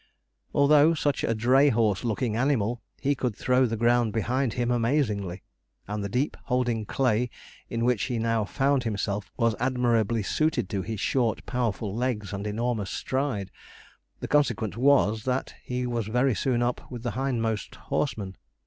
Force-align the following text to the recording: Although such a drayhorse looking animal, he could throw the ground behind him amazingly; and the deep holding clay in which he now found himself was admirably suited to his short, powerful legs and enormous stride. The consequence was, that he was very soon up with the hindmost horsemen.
Although 0.51 0.95
such 0.95 1.23
a 1.23 1.35
drayhorse 1.35 2.03
looking 2.03 2.35
animal, 2.35 2.81
he 2.99 3.13
could 3.13 3.35
throw 3.35 3.67
the 3.67 3.77
ground 3.77 4.13
behind 4.13 4.53
him 4.53 4.71
amazingly; 4.71 5.43
and 5.87 6.03
the 6.03 6.09
deep 6.09 6.35
holding 6.45 6.87
clay 6.87 7.29
in 7.69 7.85
which 7.85 8.05
he 8.05 8.17
now 8.17 8.43
found 8.43 8.81
himself 8.81 9.29
was 9.37 9.55
admirably 9.59 10.23
suited 10.23 10.69
to 10.71 10.81
his 10.81 10.99
short, 10.99 11.45
powerful 11.45 11.95
legs 11.95 12.33
and 12.33 12.47
enormous 12.47 12.89
stride. 12.89 13.51
The 14.21 14.27
consequence 14.27 14.75
was, 14.75 15.23
that 15.25 15.53
he 15.63 15.85
was 15.85 16.07
very 16.07 16.33
soon 16.33 16.63
up 16.63 16.89
with 16.89 17.03
the 17.03 17.11
hindmost 17.11 17.75
horsemen. 17.75 18.37